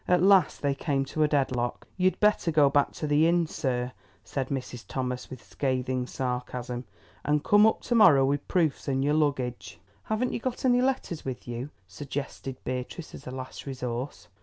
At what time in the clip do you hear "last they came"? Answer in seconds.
0.23-1.05